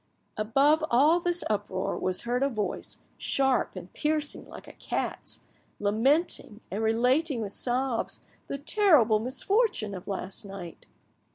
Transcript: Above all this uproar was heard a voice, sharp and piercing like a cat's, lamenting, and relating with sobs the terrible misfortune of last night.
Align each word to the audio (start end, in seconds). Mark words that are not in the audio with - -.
Above 0.35 0.83
all 0.89 1.19
this 1.19 1.43
uproar 1.47 1.95
was 1.95 2.21
heard 2.23 2.41
a 2.41 2.49
voice, 2.49 2.97
sharp 3.19 3.75
and 3.75 3.93
piercing 3.93 4.49
like 4.49 4.67
a 4.67 4.73
cat's, 4.73 5.41
lamenting, 5.79 6.59
and 6.71 6.81
relating 6.81 7.39
with 7.39 7.51
sobs 7.51 8.19
the 8.47 8.57
terrible 8.57 9.19
misfortune 9.19 9.93
of 9.93 10.07
last 10.07 10.43
night. 10.43 10.87